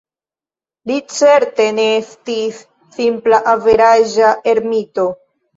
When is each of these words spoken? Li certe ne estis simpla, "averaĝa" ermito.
Li 0.91 0.95
certe 1.15 1.67
ne 1.81 1.85
estis 1.97 2.57
simpla, 2.97 3.43
"averaĝa" 3.55 4.33
ermito. 4.55 5.07